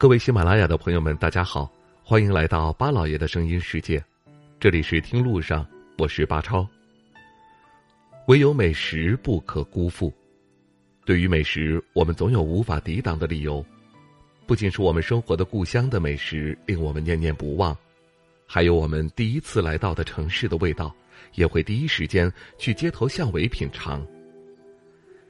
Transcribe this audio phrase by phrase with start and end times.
[0.00, 1.70] 各位喜马拉雅的朋友们，大家好，
[2.02, 4.02] 欢迎来到巴老爷的声音世界，
[4.58, 5.66] 这里是听路上，
[5.98, 6.66] 我是巴超。
[8.26, 10.10] 唯有美食不可辜负，
[11.04, 13.62] 对于美食，我们总有无法抵挡的理由。
[14.46, 17.76] 不仅是我们生活的故乡的美食令我们念念不忘，
[18.46, 20.90] 还有我们第一次来到的城市的味道，
[21.34, 24.02] 也会第一时间去街头巷尾品尝。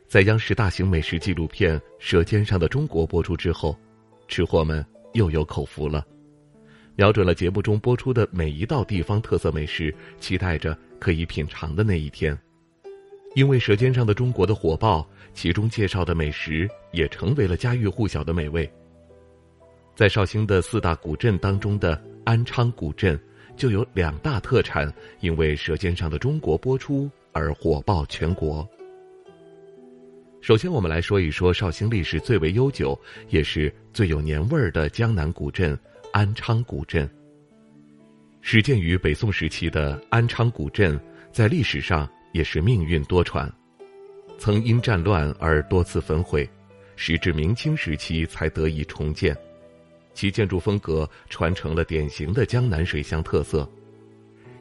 [0.06, 3.76] 在央视大型美食纪录片《舌尖上的中国》播出之后。
[4.30, 4.82] 吃货们
[5.14, 6.06] 又有口福了，
[6.94, 12.38] 瞄准了节目中播出的每一道地方特色美食，期待着可以品尝的那一天。
[13.34, 15.04] 因为《舌尖上的中国》的火爆，
[15.34, 18.70] 其中介绍的美食也成为了家喻户晓的美味。
[19.96, 23.20] 在绍兴的四大古镇当中的安昌古镇，
[23.56, 28.66] 就有两大特产，因为《舌尖上的中国》播出而火爆全国。
[30.40, 35.78] 首先，我们来说一说绍兴历史最为悠久，也是最有年味儿的江南古镇
[36.12, 37.08] 安昌古镇。
[38.40, 40.98] 始建于北宋时期的安昌古镇，
[41.30, 43.50] 在历史上也是命运多舛，
[44.38, 46.48] 曾因战乱而多次焚毁，
[46.96, 49.36] 时至明清时期才得以重建。
[50.14, 53.70] 其建筑风格传承了典型的江南水乡特色，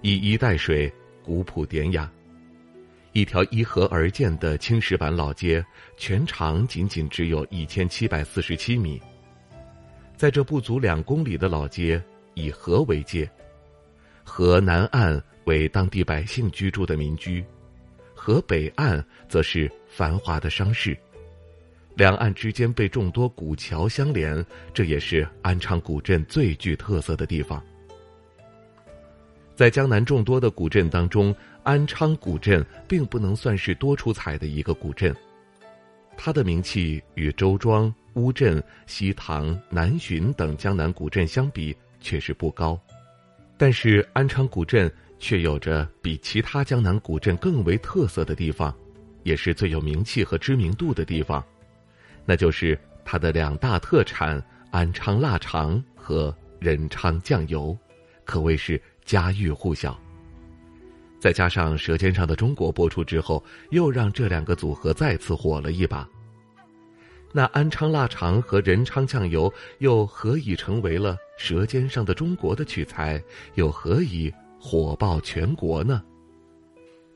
[0.02, 0.92] 以衣带水，
[1.24, 2.12] 古朴典雅。
[3.12, 5.66] 一条依河而建的青石板老街，
[5.98, 9.02] 全长仅仅只有一千七百四十七米。
[10.16, 12.02] 在这不足两公里的老街，
[12.36, 13.30] 以河为界，
[14.24, 17.44] 河南岸为当地百姓居住的民居，
[18.14, 20.96] 河北岸则是繁华的商市，
[21.96, 27.64] 两岸之间被众多古桥相连，这也是安昌古镇最具特色的地方。
[29.56, 31.36] 在江南众多的古镇当中，
[31.70, 35.16] 安昌古镇并不能算是多出彩的一个古镇，
[36.18, 42.76] 它的名气与周庄、乌镇、西塘、南浔等江南古镇相比确实不高，
[43.56, 48.76] 但是安昌古镇却有着比其他江南古镇更为特色的地方，
[49.22, 51.46] 也是最有名气和知名度的地方，
[52.26, 52.76] 那就是
[53.06, 57.78] 它的两大特产安昌腊肠和仁昌酱油，
[58.26, 58.82] 可谓是。
[59.06, 60.00] 家喻户晓，
[61.20, 66.08] 再加上《舌尖上的中国》播出之后，又让这两个组合再次火了一把。
[67.32, 73.22] 那安昌腊肠和仁昌酱油又何以成为了《舌尖上的中国》的取材？
[73.56, 76.02] 又何以火爆全国呢？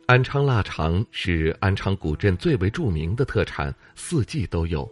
[0.06, 4.88] 安昌腊肠是安昌古镇最为著名的特产，四季都有，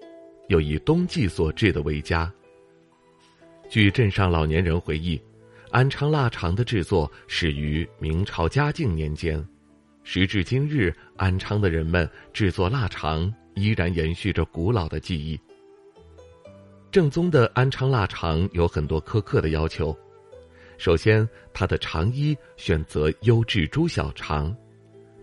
[0.48, 2.32] 又以冬季所制的为佳。
[3.70, 5.22] 据镇上老年人回忆。
[5.72, 9.42] 安昌腊肠的制作始于明朝嘉靖年间，
[10.04, 15.40] 时至今日，安昌的人们制作腊肠依然延续着古老的技艺。
[16.92, 19.98] 正宗的安昌腊肠有很多苛刻的要求，
[20.78, 24.53] 首先，它的肠衣选择优质猪小肠，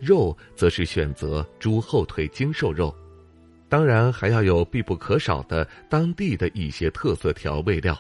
[0.01, 2.97] 肉则是选择猪后腿精瘦肉，
[3.69, 7.95] 当然还要有必不可少的当地的一些特色调味料，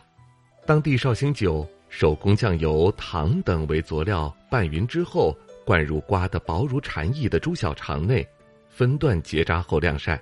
[0.66, 1.68] 当地绍兴酒。
[1.88, 8.26] 手工酱油、糖等为佐料拌匀之后，灌入刮得薄如蝉翼的猪小肠内，
[8.68, 10.20] 分段结扎后晾晒。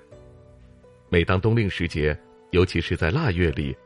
[1.09, 2.19] 每当冬令时节，
[2.50, 3.76] 尤其是在腊月里，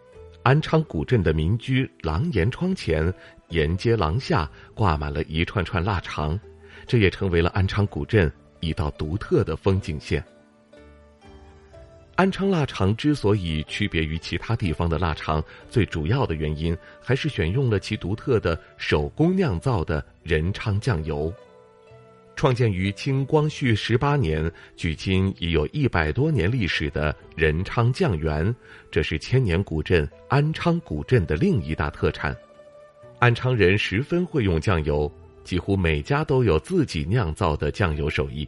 [0.43, 3.13] 安昌古镇的民居廊檐窗前、
[3.49, 6.39] 沿街廊下挂满了一串串腊肠，
[6.87, 8.31] 这也成为了安昌古镇
[8.61, 10.25] 一道独特的风景线。
[12.21, 21.33] 安昌腊肠之所以区别于其他地方的腊肠，最主要的原因还是选用了其独特的手工酿造的仁昌酱油。
[22.37, 28.55] 创建于清光绪十八年，距今已有一百多年历史的仁昌酱园，
[28.91, 32.37] 这是千年古镇安昌古镇的另一大特产。
[33.19, 35.11] 安昌人十分会用酱油，
[35.43, 38.47] 几乎每家都有自己酿造的酱油手艺。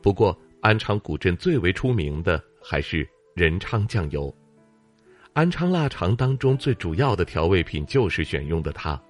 [0.00, 2.40] 不过，安昌古镇最为出名的。
[2.70, 4.32] 还是仁昌酱油，
[5.32, 9.02] 安昌腊肠当中最主要的调味品就是选用的它。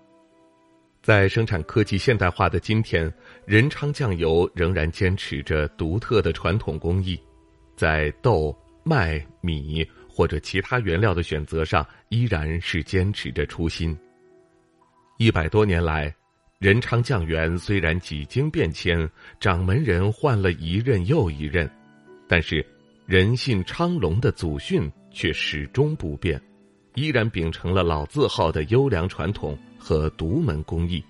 [1.03, 3.13] 在生产科技现代化的今天，
[3.45, 7.21] 仁昌酱油仍然坚持着独特的传统工艺，
[7.77, 13.95] 在豆、麦、米或者其他原料的选择上，依然是坚持着初心。
[15.19, 16.11] 一百多年来，
[16.61, 19.07] 仁昌酱园虽然几经变迁，
[19.39, 21.71] 掌门人换了一任又一任，
[22.27, 22.65] 但是。
[23.11, 26.41] 人信昌隆的祖训却始终不变，
[26.95, 31.03] 依然秉承了老字号的优良传统和独门工艺，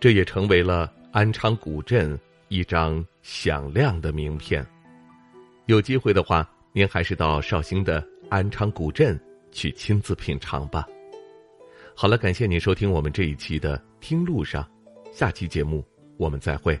[0.00, 2.18] 这也成为了安昌古镇
[2.48, 4.66] 一张响亮的名片。
[5.66, 9.20] 有机会的话，您还是到绍兴的安昌古镇
[9.52, 10.86] 去亲自品尝吧。
[11.94, 14.64] 好了，感谢您收听我们这一期的《听路上》，
[15.12, 15.84] 下期节目
[16.16, 16.80] 我们再会。